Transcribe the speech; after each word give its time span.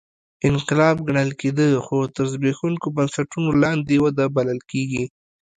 انقلاب 0.47 0.97
ګڼل 1.07 1.29
کېده 1.39 1.67
خو 1.85 1.97
تر 2.15 2.25
زبېښونکو 2.31 2.87
بنسټونو 2.95 3.49
لاندې 3.63 3.95
وده 4.03 4.25
بلل 4.35 4.59
کېږي 4.71 5.03